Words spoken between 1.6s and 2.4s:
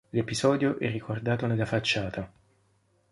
facciata.